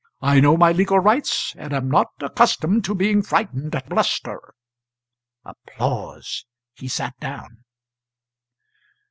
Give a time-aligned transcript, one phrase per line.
[0.23, 4.55] "I know my legal rights, and am not accustomed to being frightened at bluster."
[6.73, 7.63] He sat down.